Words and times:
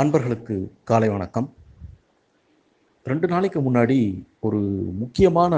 அன்பர்களுக்கு 0.00 0.72
காலை 0.84 1.08
வணக்கம். 1.08 1.54
ரெண்டு 3.04 3.28
நாளைக்கு 3.28 3.60
முன்னாடி 3.60 4.26
ஒரு 4.40 4.58
முக்கியமான 4.98 5.54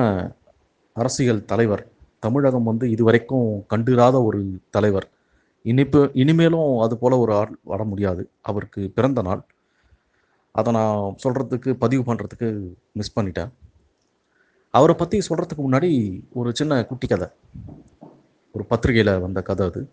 அரசியல் 0.92 1.44
தலைவர் 1.44 1.86
தமிழகம் 2.18 2.62
வந்து 2.62 2.90
இதுவரைக்கும் 2.90 3.64
கண்டிராத 3.66 4.22
ஒரு 4.22 4.60
தலைவர். 4.70 5.08
இனிப்பு 5.62 6.10
இனிமேலும் 6.12 6.78
அது 6.78 6.98
போல் 6.98 7.12
ஒரு 7.12 7.32
ஆள் 7.32 7.58
வர 7.62 7.84
முடியாது. 7.84 8.30
அவருக்கு 8.40 8.90
பிறந்த 8.94 9.22
நாள். 9.22 9.44
அதை 10.52 10.72
நான் 10.72 11.16
சொல்கிறதுக்கு 11.24 11.72
பதிவு 11.72 12.14
பண்ணுறதுக்கு 12.14 12.72
மிஸ் 12.92 13.20
பண்ணிட்டேன். 13.20 13.50
அவரை 14.70 14.94
பற்றி 14.94 15.18
சொல்கிறதுக்கு 15.18 15.66
முன்னாடி 15.68 16.20
ஒரு 16.32 16.54
சின்ன 16.54 16.84
குட்டி 16.84 17.06
கதை. 17.06 17.28
ஒரு 18.52 18.64
பத்திரிகையில் 18.64 19.20
வந்த 19.20 19.42
கதை 19.42 19.66
அது. 19.66 19.90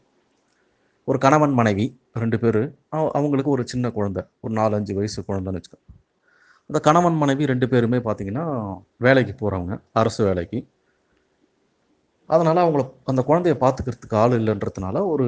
ஒரு 1.08 1.18
கணவன் 1.26 1.54
மனைவி 1.58 1.86
ரெண்டு 2.22 2.38
பேர் 2.42 2.62
அவங்களுக்கு 3.18 3.52
ஒரு 3.56 3.64
சின்ன 3.72 3.90
குழந்தை 3.98 4.22
ஒரு 4.44 4.54
நாலஞ்சு 4.60 4.94
வயசு 4.98 5.20
குழந்தைன்னு 5.28 5.60
வச்சுக்கோ. 5.60 5.80
அந்த 6.70 6.80
கணவன் 6.88 7.20
மனைவி 7.22 7.44
ரெண்டு 7.52 7.68
பேருமே 7.74 8.00
பார்த்தீங்கன்னா 8.08 8.46
வேலைக்கு 9.06 9.34
போகிறவங்க 9.34 9.76
அரசு 10.02 10.22
வேலைக்கு. 10.28 10.60
அதனால் 12.30 12.64
அவங்கள 12.66 12.84
அந்த 13.12 13.22
குழந்தைய 13.30 13.56
பார்த்துக்கிறதுக்கு 13.64 14.20
ஆள் 14.24 14.38
இல்லைன்றதுனால 14.40 15.06
ஒரு 15.14 15.28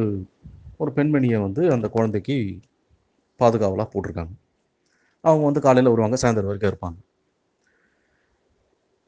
ஒரு 0.81 0.91
பெண்மணியை 0.97 1.39
வந்து 1.45 1.61
அந்த 1.75 1.87
குழந்தைக்கு 1.95 2.35
பாதுகாவலாக 3.39 3.87
போட்டிருக்காங்க. 3.93 4.34
அவங்க 5.23 5.43
வந்து 5.49 5.63
காலையில் 5.67 5.93
வருவாங்க 5.93 6.17
சாயந்தரம் 6.21 6.51
வரைக்கும் 6.51 6.71
இருப்பாங்க. 6.73 6.99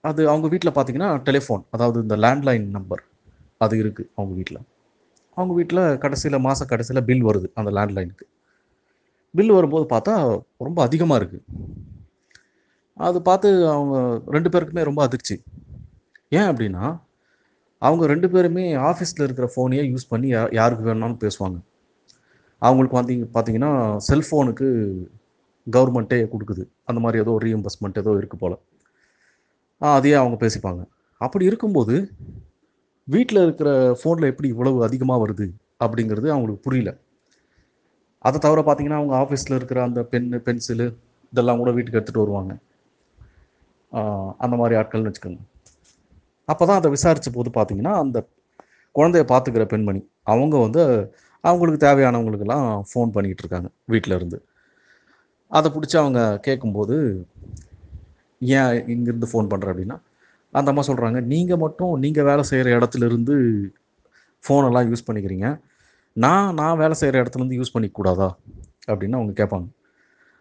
அது 0.04 0.22
அவங்க 0.32 0.48
வீட்டில் 0.54 0.76
பார்த்தீங்கன்னா 0.76 1.10
டெலிஃபோன் 1.28 1.64
அதாவது 1.76 1.98
இந்த 2.06 2.16
லேண்ட்லைன் 2.26 2.68
நம்பர் 2.78 3.04
அது 3.66 3.76
இருக்குது 3.84 4.10
அவங்க 4.18 4.34
வீட்டில் 4.40 4.62
அவங்க 5.38 5.54
வீட்டில் 5.60 5.84
கடைசியில் 6.04 6.44
மாத 6.46 6.66
கடைசியில் 6.72 7.06
பில் 7.10 7.26
வருது 7.30 7.48
அந்த 7.60 7.70
லேண்ட்லைனுக்கு 7.78 8.26
பில் 9.38 9.54
வரும்போது 9.58 9.86
பார்த்தா 9.94 10.14
ரொம்ப 10.68 10.80
அதிகமாக 10.88 11.20
இருக்குது 11.22 11.46
அது 13.08 13.18
பார்த்து 13.28 13.50
அவங்க 13.76 13.96
ரெண்டு 14.36 14.50
பேருக்குமே 14.54 14.84
ரொம்ப 14.90 15.02
அதிர்ச்சி. 15.08 15.36
ஏன் 16.40 16.50
அப்படின்னா 16.52 16.86
அவங்க 17.82 18.04
ரெண்டு 18.12 18.28
பேருமே 18.34 18.66
ஆஃபீஸில் 18.90 19.26
இருக்கிற 19.26 19.48
ஃபோனையே 19.54 19.84
யூஸ் 19.92 20.10
பண்ணி 20.10 20.28
யா 20.34 20.42
யாருக்கு 20.60 20.84
வேணாலும் 20.88 21.22
பேசுவாங்க. 21.24 21.58
அவங்களுக்கு 22.62 22.98
வந்து 23.00 23.14
பார்த்தீங்கன்னா 23.36 23.72
செல்ஃபோனுக்கு 24.10 24.68
கவர்மெண்ட்டே 25.68 26.20
கொடுக்குது. 26.34 26.64
அந்த 26.90 27.00
மாதிரி 27.06 27.22
ஏதோ 27.24 27.34
ரீஎம்பர்ஸ்மெண்ட் 27.46 28.02
ஏதோ 28.04 28.12
இருக்குது 28.20 28.42
போல். 28.44 28.58
அதையே 29.82 30.16
அவங்க 30.22 30.38
பேசிப்பாங்க. 30.46 30.82
அப்படி 31.22 31.46
இருக்கும்போது 31.52 31.96
வீட்டில் 33.08 33.44
இருக்கிற 33.46 33.70
ஃபோனில் 34.00 34.30
எப்படி 34.32 34.48
இவ்வளவு 34.54 34.80
அதிகமாக 34.88 35.22
வருது 35.24 35.48
அப்படிங்கிறது 35.84 36.28
அவங்களுக்கு 36.34 36.66
புரியல. 36.68 36.92
அதை 38.28 38.38
தவிர 38.46 38.60
பார்த்தீங்கன்னா 38.66 39.00
அவங்க 39.02 39.14
ஆஃபீஸில் 39.24 39.58
இருக்கிற 39.60 39.80
அந்த 39.88 40.02
பென்னு 40.12 40.40
பென்சிலு 40.48 40.88
இதெல்லாம் 41.34 41.60
கூட 41.62 41.70
வீட்டுக்கு 41.78 42.00
எடுத்துகிட்டு 42.00 42.26
வருவாங்க. 42.26 42.54
அந்த 44.44 44.56
மாதிரி 44.62 44.76
ஆட்கள்னு 44.80 45.10
வச்சுக்கோங்க. 45.10 45.42
அப்போ 46.52 46.64
தான் 46.70 46.80
அதை 46.82 46.90
விசாரித்த 46.96 47.32
போது 47.38 47.50
பார்த்தீங்கன்னா 47.58 47.94
அந்த 48.04 48.18
குழந்தைய 48.96 49.26
பார்த்துக்கிற 49.32 49.66
பெண்மணி 49.74 50.02
அவங்க 50.32 50.56
வந்து 50.66 50.84
அவங்களுக்கு 51.44 51.86
தேவையானவங்களுக்கெல்லாம் 51.86 52.68
ஃபோன் 52.90 53.14
பண்ணிக்கிட்டு 53.16 53.44
இருக்காங்க 53.44 53.70
வீட்டில் 53.94 54.18
இருந்து. 54.20 54.38
அதை 55.58 55.68
பிடிச்சி 55.76 55.98
அவங்க 56.02 56.22
கேட்கும்போது 56.48 56.96
ஏன் 58.42 58.74
இங்கேருந்து 58.94 59.30
ஃபோன் 59.32 59.52
பண்ணுற 59.52 59.72
அப்படின்னா 59.74 59.98
அந்த 60.54 60.72
அம்மா 60.72 60.84
சொல்கிறாங்க 60.88 61.20
நீங்கள் 61.34 61.62
மட்டும் 61.64 61.94
நீங்கள் 62.06 62.28
வேலை 62.30 62.44
செய்கிற 62.52 62.70
இடத்துலேருந்து 62.78 63.36
ஃபோனெல்லாம் 64.44 64.88
யூஸ் 64.92 65.08
பண்ணிக்கிறீங்க. 65.08 65.48
நான் 66.16 66.50
நான் 66.60 66.80
வேலை 66.82 66.96
செய்கிற 67.02 67.22
இடத்துலேருந்து 67.24 67.60
யூஸ் 67.60 67.74
பண்ணிக்கூடாதா 67.76 68.30
அப்படின்னு 68.90 69.18
அவங்க 69.20 69.34
கேட்பாங்க. 69.42 69.68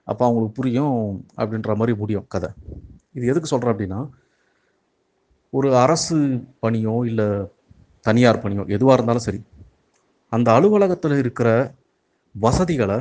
அப்போ 0.07 0.23
அவங்களுக்கு 0.27 0.57
புரியும் 0.59 0.97
அப்படின்ற 1.41 1.75
மாதிரி 1.81 1.93
முடியும் 2.03 2.27
கதை. 2.35 2.51
இது 3.17 3.25
எதுக்கு 3.33 3.53
சொல்கிறேன் 3.53 3.75
அப்படின்னா 3.75 4.01
ஒரு 5.53 5.69
அரசு 5.85 6.17
பணியோ 6.65 6.97
இல்லை 7.11 7.29
தனியார் 8.07 8.43
பணியோ 8.45 8.63
எதுவாக 8.77 8.97
இருந்தாலும் 8.97 9.27
சரி 9.29 9.41
அந்த 10.33 10.49
அலுவலகத்தில் 10.59 11.17
இருக்கிற 11.23 11.49
வசதிகளை 12.35 12.99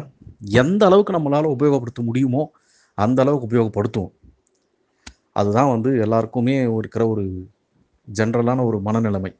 எந்த 0.61 0.81
அளவுக்கு 0.89 1.15
நம்மளால் 1.17 1.53
உபயோகப்படுத்த 1.55 2.01
முடியுமோ 2.09 2.43
அந்த 2.97 3.19
அளவுக்கு 3.23 3.47
உபயோகப்படுத்துவோம் 3.49 4.13
அதுதான் 5.39 5.71
வந்து 5.73 5.89
எல்லாருக்குமே 6.05 6.55
இருக்கிற 6.79 7.03
ஒரு 7.13 7.23
ஜென்ரலான 8.07 8.63
ஒரு 8.69 8.77
மனநிலைமை. 8.85 9.31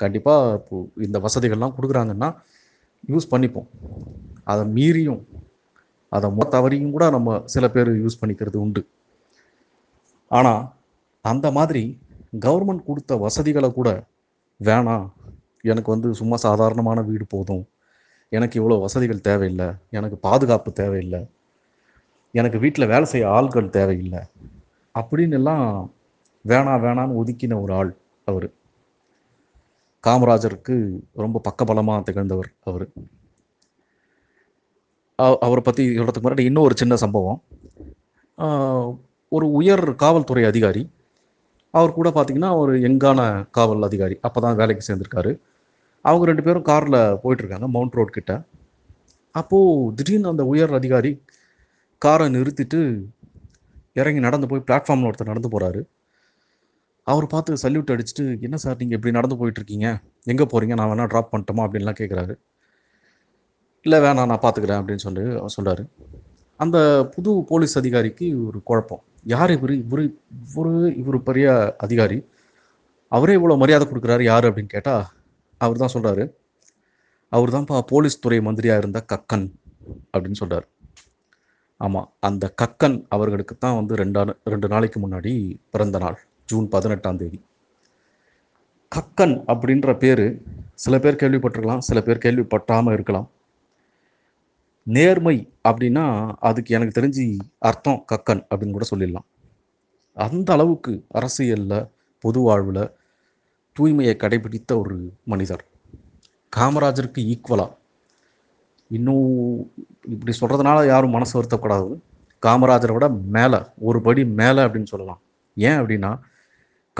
கண்டிப்பாக 0.00 0.56
இப்போது 0.60 1.04
இந்த 1.06 1.18
வசதிகள்லாம் 1.26 1.76
கொடுக்குறாங்கன்னா 1.76 2.28
யூஸ் 3.10 3.32
பண்ணிப்போம். 3.32 3.68
அதை 4.52 4.62
மீறியும் 4.76 5.22
அதை 6.16 6.28
மொத்த 6.38 6.60
வரையும் 6.60 6.94
கூட 6.94 7.04
நம்ம 7.10 7.36
சில 7.54 7.64
பேர் 7.74 7.90
யூஸ் 8.02 8.20
பண்ணிக்கிறது 8.20 8.58
உண்டு. 8.64 8.82
ஆனால் 10.38 10.62
அந்த 11.24 11.46
மாதிரி 11.58 11.82
கவர்மெண்ட் 12.44 12.88
கொடுத்த 12.88 13.16
வசதிகளை 13.24 13.68
கூட 13.78 13.88
வேணாம் 14.60 15.06
எனக்கு 15.70 15.90
வந்து 15.94 16.08
சும்மா 16.20 16.36
சாதாரணமான 16.46 17.00
வீடு 17.08 17.24
போதும். 17.34 17.64
எனக்கு 18.36 18.56
இவ்வளோ 18.60 18.76
வசதிகள் 18.80 19.26
தேவையில்லை. 19.28 19.68
எனக்கு 19.98 20.16
பாதுகாப்பு 20.26 20.70
தேவையில்லை. 20.72 21.20
எனக்கு 22.40 22.58
வீட்டில் 22.58 22.90
வேலை 22.92 23.06
செய்ய 23.12 23.24
ஆள்கள் 23.28 23.74
தேவையில்லை. 23.78 24.22
அப்படின்னு 24.94 25.36
எல்லாம் 25.40 25.66
வேணாம் 26.44 26.82
வேணான்னு 26.84 27.18
ஒதுக்கின 27.20 27.58
ஒரு 27.64 27.72
ஆள் 27.80 27.90
அவர். 28.24 28.48
காமராஜருக்கு 30.04 30.76
ரொம்ப 31.24 31.40
பக்கபலமாக 31.48 32.02
திகழ்ந்தவர் 32.08 32.50
அவர். 32.70 32.86
அவரை 35.46 35.62
பற்றி 35.64 35.84
சொல்கிறதுக்கு 35.98 36.26
முன்னாடி 36.26 36.44
இன்னும் 36.48 36.66
ஒரு 36.68 36.76
சின்ன 36.80 36.94
சம்பவம். 37.02 37.38
ஒரு 39.32 39.46
உயர் 39.58 39.84
காவல்துறை 40.02 40.44
அதிகாரி. 40.50 40.82
அவர் 41.74 41.96
கூட 41.98 42.08
பார்த்திங்கன்னா 42.16 42.50
ஒரு 42.62 42.72
எங்கான 42.88 43.20
காவல் 43.58 43.86
அதிகாரி. 43.88 44.16
அப்போ 44.26 44.38
தான் 44.44 44.58
வேலைக்கு 44.60 44.86
சேர்ந்துருக்காரு. 44.88 45.32
அவங்க 46.04 46.24
ரெண்டு 46.30 46.44
பேரும் 46.46 46.68
காரில் 46.70 46.98
போயிட்டுருக்காங்க 47.22 47.66
மவுண்ட் 47.74 47.96
ரோட் 47.98 48.16
கிட்ட. 48.16 48.32
அப்போது 49.34 49.92
திடீர்னு 49.98 50.32
அந்த 50.32 50.44
உயர் 50.52 50.72
அதிகாரி 50.78 51.12
காரை 52.02 52.26
நிறுத்திட்டு 52.36 52.80
இறங்கி 53.96 54.20
நடந்து 54.26 54.46
போய் 54.50 54.64
பிளாட்ஃபார்மில் 54.68 55.08
ஒருத்தர் 55.08 55.32
நடந்து 55.32 55.50
போகிறாரு 55.54 55.80
அவர் 57.06 57.26
பார்த்து 57.32 57.60
சல்யூட் 57.62 57.92
அடிச்சுட்டு 57.94 58.24
என்ன 58.46 58.56
சார் 58.64 58.80
நீங்கள் 58.80 58.98
இப்படி 58.98 59.14
நடந்து 59.18 59.36
போயிட்டுருக்கீங்க? 59.40 59.86
எங்கே 60.32 60.44
போகிறீங்க 60.52 60.74
நான் 60.78 60.90
வேணால் 60.90 61.10
ட்ராப் 61.12 61.32
பண்ணிட்டோமா? 61.32 61.62
அப்படின்லாம் 61.66 61.98
கேட்குறாரு 62.00 62.34
இல்லை 63.86 63.98
வேணாம் 64.04 64.28
நான் 64.32 64.42
பார்த்துக்கிறேன் 64.44 64.80
அப்படின்னு 64.80 65.04
சொல்லி 65.06 65.24
அவர் 65.40 65.54
சொல்கிறாரு 65.56 65.84
அந்த 66.60 66.78
புது 67.14 67.30
போலீஸ் 67.48 67.74
அதிகாரிக்கு 67.80 68.26
ஒரு 68.48 68.58
குழப்பம். 68.68 69.02
யார் 69.32 69.52
இவர்? 69.56 69.72
இவர் 69.84 70.04
இவர் 70.48 70.92
இவர் 71.00 71.18
பெரிய 71.22 71.46
அதிகாரி. 71.78 72.18
அவரே 73.12 73.34
இவ்வளோ 73.38 73.56
மரியாதை 73.62 73.86
கொடுக்குறாரு 73.88 74.22
யார்? 74.22 74.46
அப்படின்னு 74.48 74.74
கேட்டால் 74.76 75.04
அவர் 75.60 75.82
தான் 75.82 75.94
சொல்கிறாரு 75.94 76.24
அவர் 77.32 77.54
தான்ப்பா 77.54 77.76
போலீஸ் 77.92 78.22
துறை 78.24 78.38
மந்திரியாக 78.46 78.82
இருந்த 78.82 79.00
கக்கன் 79.12 79.46
அப்படின்னு 80.14 80.40
சொல்கிறார் 80.40 80.66
ஆமாம் 81.84 82.08
அந்த 82.28 82.44
கக்கன் 82.62 82.96
அவர்களுக்கு 83.14 83.54
தான் 83.58 83.78
வந்து 83.78 83.94
ரெண்டா 84.02 84.22
ரெண்டு 84.52 84.68
நாளைக்கு 84.68 84.98
முன்னாடி 85.04 85.32
பிறந்த 85.70 85.98
நாள் 85.98 86.18
ஜூன் 86.48 86.66
பதினெட்டாம் 86.68 87.20
தேதி. 87.22 87.38
கக்கன் 88.92 89.34
அப்படின்ற 89.52 89.90
பேர் 89.98 90.24
சில 90.84 90.94
பேர் 90.98 91.20
கேள்விப்பட்டிருக்கலாம் 91.22 91.84
சில 91.88 91.98
பேர் 92.00 92.24
கேள்விப்பட்டாமல் 92.24 92.94
இருக்கலாம். 92.96 93.28
நேர்மை 94.86 95.36
அப்படின்னா 95.68 96.04
அதுக்கு 96.48 96.74
எனக்கு 96.76 96.96
தெரிஞ்சு 97.00 97.24
அர்த்தம் 97.68 98.00
கக்கன் 98.12 98.42
அப்படின்னு 98.50 98.76
கூட 98.76 98.86
சொல்லிடலாம். 98.92 99.26
அந்த 100.16 100.48
அளவுக்கு 100.52 100.92
அரசியலில் 101.18 101.88
பொது 102.24 102.40
வாழ்வில் 102.40 102.84
தூய்மையை 103.76 104.14
கடைபிடித்த 104.22 104.72
ஒரு 104.78 104.96
மனிதர். 105.32 105.62
காமராஜருக்கு 106.56 107.20
ஈக்குவலாக 107.32 107.76
இன்னும் 108.96 109.26
இப்படி 110.12 110.32
சொல்கிறதுனால 110.40 110.78
யாரும் 110.86 111.14
மனசு 111.16 111.34
வருத்தக்கூடாது 111.38 111.88
காமராஜரை 112.46 112.92
விட 112.92 113.06
மேலே 113.36 113.58
ஒரு 113.88 113.98
படி 114.06 114.22
மேலே 114.40 114.60
அப்படின்னு 114.62 114.92
சொல்லலாம். 114.92 115.20
ஏன் 115.56 115.78
அப்படின்னா 115.80 116.10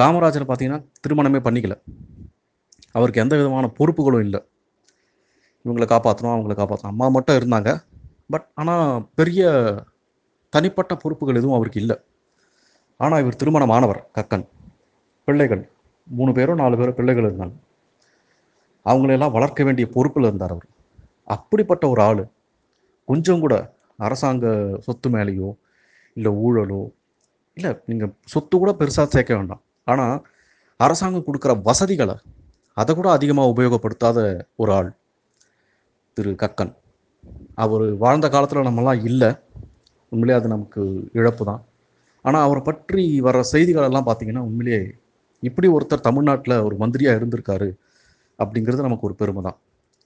காமராஜர் 0.00 0.50
பார்த்தீங்கன்னா 0.50 0.80
திருமணமே 1.04 1.40
பண்ணிக்கல. 1.46 1.76
அவருக்கு 2.96 3.22
எந்த 3.24 3.34
விதமான 3.36 3.66
பொறுப்புகளும் 3.78 4.24
இல்லை. 4.26 4.40
இவங்களை 5.64 5.86
காப்பாற்றணும் 5.92 6.34
அவங்களை 6.36 6.54
காப்பாற்றணும் 6.58 6.92
அம்மா 6.94 7.08
மட்டும் 7.08 7.38
இருந்தாங்க. 7.40 7.70
பட் 8.30 8.46
ஆனால் 8.54 9.08
பெரிய 9.14 9.50
தனிப்பட்ட 10.54 10.92
பொறுப்புகள் 10.96 11.38
எதுவும் 11.40 11.58
அவருக்கு 11.58 11.80
இல்லை. 11.80 11.96
ஆனால் 13.00 13.20
இவர் 13.20 13.40
திருமணமானவர் 13.42 14.00
கக்கன். 14.18 14.46
பிள்ளைகள். 15.28 15.62
மூணு 16.08 16.30
பேரோ 16.32 16.54
நாலு 16.54 16.76
பேரோ 16.76 16.92
பிள்ளைகள் 16.98 17.28
இருந்தாங்க. 17.28 17.54
அவங்களெல்லாம் 18.86 19.34
வளர்க்க 19.36 19.64
வேண்டிய 19.64 19.86
பொறுப்பில் 19.96 20.28
இருந்தார் 20.28 20.54
அவர். 20.54 20.68
அப்படிப்பட்ட 21.28 21.84
ஒரு 21.92 22.00
ஆள். 22.08 22.22
கொஞ்சம் 23.08 23.42
கூட 23.44 23.54
அரசாங்க 24.06 24.46
சொத்து 24.86 25.08
மேலேயோ 25.14 25.48
இல்லை 26.16 26.30
ஊழலோ 26.44 26.82
இல்லை 27.56 27.72
நீங்கள் 27.90 28.12
சொத்து 28.32 28.54
கூட 28.62 28.70
பெருசாக 28.80 29.08
சேர்க்க 29.14 29.32
வேண்டாம். 29.38 29.62
ஆனால் 29.92 30.16
அரசாங்கம் 30.84 31.26
கொடுக்குற 31.26 31.52
வசதிகளை 31.68 32.16
அதை 32.76 32.92
கூட 32.98 33.08
அதிகமாக 33.16 33.52
உபயோகப்படுத்தாத 33.52 34.18
ஒரு 34.62 34.70
ஆள் 34.76 34.90
திரு 36.16 36.30
கக்கன். 36.42 36.72
அவர் 37.64 37.84
வாழ்ந்த 38.04 38.26
காலத்தில் 38.34 38.68
நம்மலாம் 38.68 39.02
இல்லை. 39.10 39.30
உண்மையிலே 40.12 40.34
அது 40.38 40.48
நமக்கு 40.54 40.82
இழப்பு 41.18 41.42
தான். 41.50 41.62
ஆனால் 42.24 42.44
அவரை 42.46 42.62
பற்றி 42.68 43.04
வர 43.26 43.36
செய்திகளெல்லாம் 43.52 44.06
பார்த்தீங்கன்னா 44.08 44.44
உண்மையிலேயே 44.48 44.80
இப்படி 45.48 45.68
ஒருத்தர் 45.76 46.06
தமிழ்நாட்டில் 46.08 46.56
ஒரு 46.66 46.74
மந்திரியாக 46.82 47.18
இருந்திருக்காரு 47.20 47.68
அப்படிங்கிறது 48.38 48.86
நமக்கு 48.88 49.08
ஒரு 49.08 49.16
பெருமை 49.20 49.42
தான். 49.48 49.58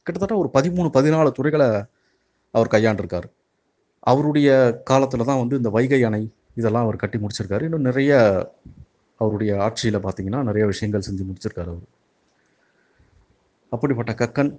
கிட்டத்தட்ட 0.06 0.35
ஒரு 0.43 0.49
பதிமூணு 0.56 0.88
பதினாலு 0.97 1.31
துறைகளை 1.32 1.69
அவர் 2.50 2.73
கையாண்டிருக்கார். 2.75 3.29
அவருடைய 4.11 4.49
காலத்தில் 4.91 5.29
தான் 5.31 5.41
வந்து 5.43 5.56
இந்த 5.56 5.70
வைகை 5.76 6.00
அணை 6.08 6.20
இதெல்லாம் 6.55 6.85
அவர் 6.87 7.03
கட்டி 7.03 7.19
முடிச்சிருக்காரு. 7.19 7.62
இன்னும் 7.69 7.87
நிறைய 7.88 8.12
அவருடைய 9.20 9.53
ஆட்சியில் 9.64 10.05
பார்த்தீங்கன்னா 10.05 10.41
நிறைய 10.49 10.64
விஷயங்கள் 10.67 11.06
செஞ்சு 11.08 11.25
முடிச்சிருக்காரு 11.29 11.70
அவர். 11.73 11.87
அப்படிப்பட்ட 13.73 14.12
கக்கன் 14.12 14.53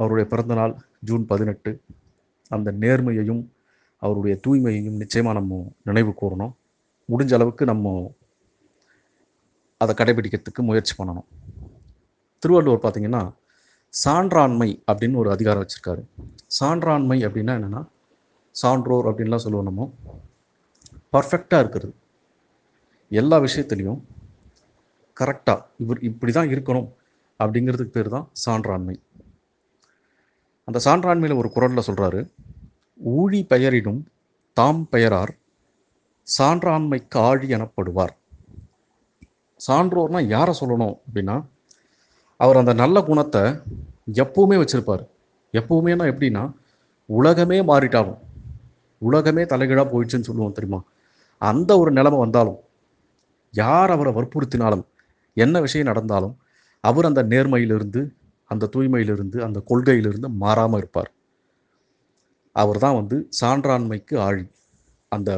அவருடைய 0.00 0.26
பிறந்தநாள் 0.32 0.74
ஜூன் 1.08 1.24
பதினெட்டு 1.26 1.80
அந்த 2.48 2.72
நேர்மையையும் 2.82 3.42
அவருடைய 4.02 4.34
தூய்மையையும் 4.46 5.00
நிச்சயமாக 5.02 5.38
நம்ம 5.38 5.60
நினைவு 5.82 6.12
கூறணும். 6.22 6.52
முடிஞ்ச 7.12 7.32
அளவுக்கு 7.34 7.64
நம்ம 7.64 7.94
அதை 9.80 9.94
கடைபிடிக்கிறதுக்கு 10.00 10.62
முயற்சி 10.68 10.94
பண்ணணும். 10.98 11.28
திருவள்ளுவர் 12.42 12.84
பார்த்திங்கன்னா 12.84 13.22
சான்றாண்மை 14.04 14.82
அப்படின்னு 14.92 15.14
ஒரு 15.14 15.30
அதிகாரம் 15.30 15.64
வச்சுருக்காரு. 15.64 16.02
சான்றாண்மை 16.60 17.18
அப்படின்னா 17.26 17.52
என்னென்னா 17.58 17.86
சான்றோர் 18.50 19.06
அப்படின்லாம் 19.06 19.44
சொல்லுவோம் 19.44 19.64
நம்ம. 19.64 19.94
பர்ஃபெக்டாக 21.12 21.58
இருக்கிறது. 21.58 21.94
எல்லா 23.08 23.38
விஷயத்துலையும் 23.38 24.00
கரெக்டாக 25.20 25.64
இவர் 25.78 26.00
இப்படி 26.00 26.32
தான் 26.32 26.48
இருக்கணும் 26.48 26.88
அப்படிங்கிறதுக்கு 27.38 27.94
பேர் 27.96 28.08
தான் 28.08 28.28
சான்றாண்மை. 28.46 28.96
அந்த 30.64 30.80
சான்றாண்மையில் 30.84 31.36
ஒரு 31.36 31.50
குரலில் 31.50 31.86
சொல்கிறாரு 31.86 32.30
ஊழி 33.04 33.46
பெயரிடும் 33.46 34.06
தாம் 34.52 34.88
பெயரார் 34.90 35.36
சான்றாண்மைக்கு 36.38 37.18
ஆழி 37.28 37.48
எனப்படுவார். 37.48 38.14
சான்றோர்னால் 39.66 40.26
யாரை 40.26 40.58
சொல்லணும் 40.60 40.98
அப்படின்னா 41.06 41.44
அவர் 42.40 42.60
அந்த 42.60 42.72
நல்ல 42.82 42.96
குணத்தை 43.00 43.42
எப்பவுமே 44.22 44.56
வச்சுருப்பார். 44.60 45.04
எப்பவுமேனா 45.54 46.06
எப்படின்னா 46.12 46.44
உலகமே 47.08 47.58
மாறிட்டாலும் 47.70 48.20
உலகமே 49.02 49.42
தலைகீழாக 49.52 49.86
போயிடுச்சுன்னு 49.92 50.28
சொல்லுவோம் 50.28 50.56
தெரியுமா? 50.58 50.80
அந்த 51.42 51.70
ஒரு 51.78 51.90
நிலைமை 51.98 52.18
வந்தாலும் 52.24 52.58
யார் 53.54 53.90
அவரை 53.90 54.12
வற்புறுத்தினாலும் 54.18 54.84
என்ன 55.36 55.60
விஷயம் 55.66 55.90
நடந்தாலும் 55.90 56.34
அவர் 56.84 57.08
அந்த 57.10 57.20
நேர்மையிலிருந்து 57.32 58.00
அந்த 58.50 58.68
தூய்மையிலிருந்து 58.74 59.38
அந்த 59.46 59.58
கொள்கையிலிருந்து 59.70 60.28
மாறாமல் 60.42 60.80
இருப்பார். 60.82 61.10
அவர் 62.56 62.78
தான் 62.78 62.98
வந்து 63.00 63.16
சான்றாண்மைக்கு 63.40 64.14
ஆழி. 64.26 64.44
அந்த 65.12 65.30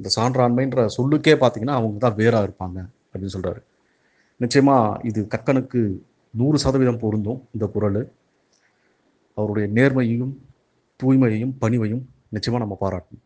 இந்த 0.00 0.08
சான்றாண்மைன்ற 0.18 0.80
சொல்லுக்கே 0.96 1.34
பார்த்தீங்கன்னா 1.42 1.78
அவங்க 1.78 1.98
தான் 1.98 2.18
வேறாக 2.20 2.46
இருப்பாங்க 2.48 2.78
அப்படின்னு 3.10 3.34
சொல்கிறாரு 3.36 3.60
நிச்சயமாக 4.42 5.00
இது 5.08 5.20
கக்கனுக்கு 5.34 5.80
நூறு 6.30 6.58
சதவீதம் 6.58 6.98
பொருந்தும் 6.98 7.40
இந்த 7.52 7.66
குரல். 7.66 8.00
அவருடைய 9.34 9.66
நேர்மையையும் 9.78 10.34
தூய்மையையும் 11.00 11.54
பணிவையும் 11.60 12.04
நிச்சயமாக 12.28 12.62
நம்ம 12.64 12.76
பாராட்டணும். 12.84 13.24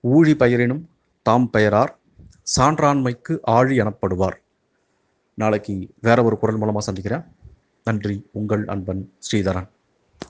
ஊழி 0.00 0.34
பெயரினும் 0.34 0.82
தாம் 1.22 1.50
பெயரார் 1.50 1.92
சான்றாண்மைக்கு 2.56 3.34
ஆழி 3.56 3.80
எனப்படுவார். 3.80 4.36
நாளைக்கு 5.34 5.74
வேற 6.00 6.18
ஒரு 6.24 6.38
குரல் 6.38 6.60
மூலமாக 6.62 6.84
சந்திக்கிறேன். 6.84 7.24
நன்றி 7.84 8.16
உங்கள் 8.32 8.64
அன்பன் 8.74 9.02
ஸ்ரீதரன். 9.18 9.68